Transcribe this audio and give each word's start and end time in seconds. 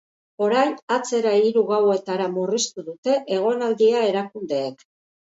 Orain, 0.43 0.71
atzera 0.93 1.33
hiru 1.47 1.61
gauetara 1.71 2.29
murriztu 2.37 2.87
dute 2.87 3.19
egonaldia 3.37 4.01
erakundeek. 4.07 4.83